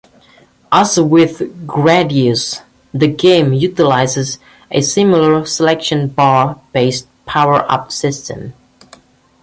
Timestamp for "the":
2.91-3.05